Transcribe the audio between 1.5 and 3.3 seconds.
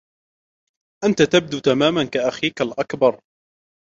تماما كاخيك الاكبر.